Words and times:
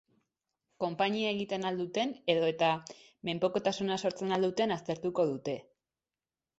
Konpainia 0.83 1.33
egiten 1.33 1.67
al 1.71 1.77
duten 1.83 2.15
edo 2.35 2.49
eta 2.55 2.71
menpekotasuna 3.31 4.01
sortzen 4.07 4.35
al 4.41 4.51
duten 4.51 4.79
aztertuko 4.81 5.31
dute. 5.35 5.61